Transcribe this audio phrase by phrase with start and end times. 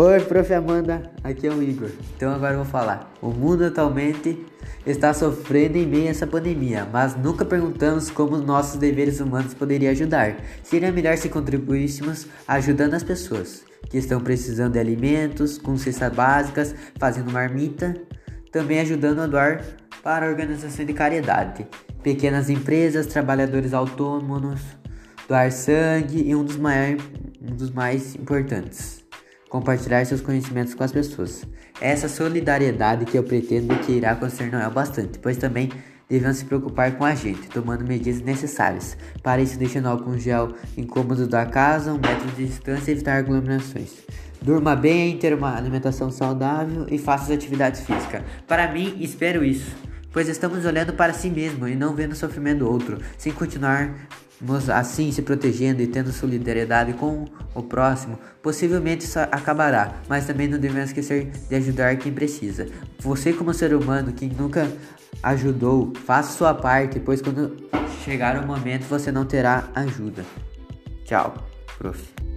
[0.00, 0.54] Oi, prof.
[0.54, 1.90] Amanda, aqui é o Igor.
[2.14, 3.12] Então agora eu vou falar.
[3.20, 4.46] O mundo atualmente
[4.86, 9.90] está sofrendo em meio a essa pandemia, mas nunca perguntamos como nossos deveres humanos poderiam
[9.90, 10.36] ajudar.
[10.62, 16.76] Seria melhor se contribuíssemos ajudando as pessoas que estão precisando de alimentos, com cestas básicas,
[16.96, 17.92] fazendo marmita,
[18.52, 19.64] também ajudando a doar
[20.00, 21.66] para a organização de caridade,
[22.04, 24.60] pequenas empresas, trabalhadores autônomos,
[25.26, 29.07] doar sangue e um dos, um dos mais importantes
[29.48, 31.44] compartilhar seus conhecimentos com as pessoas.
[31.80, 35.70] Essa solidariedade que eu pretendo que irá concernar Noel bastante, pois também
[36.08, 38.96] devemos se preocupar com a gente, tomando medidas necessárias.
[39.22, 43.92] Para isso, deixando álcool gel incômodo da casa, um metro de distância e evitar aglomerações.
[44.40, 48.22] Durma bem, ter uma alimentação saudável e faça atividades físicas.
[48.46, 49.76] Para mim, espero isso,
[50.12, 53.94] pois estamos olhando para si mesmo e não vendo o sofrimento do outro, sem continuar
[54.72, 60.58] assim se protegendo e tendo solidariedade com o próximo, possivelmente isso acabará, mas também não
[60.58, 62.68] devemos esquecer de ajudar quem precisa.
[63.00, 64.70] Você, como ser humano que nunca
[65.22, 67.56] ajudou, faça sua parte, pois quando
[68.04, 70.24] chegar o momento você não terá ajuda.
[71.04, 71.34] Tchau,
[71.78, 72.27] prof.